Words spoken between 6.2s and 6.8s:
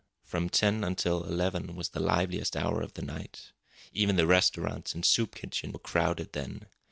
then.